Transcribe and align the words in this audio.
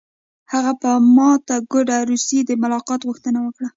هغه 0.51 0.71
په 0.81 0.91
ماته 1.15 1.55
ګوډه 1.71 1.97
روسي 2.09 2.39
د 2.45 2.51
ملاقات 2.63 3.01
غوښتنه 3.07 3.39
وکړه 3.41 3.69